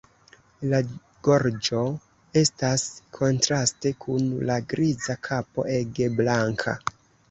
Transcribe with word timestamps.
La 0.69 0.79
gorĝo 1.27 1.83
estas 2.43 2.87
kontraste 3.21 3.95
kun 4.09 4.35
la 4.51 4.59
griza 4.75 5.21
kapo 5.33 5.71
ege 5.81 6.15
blanka. 6.21 6.81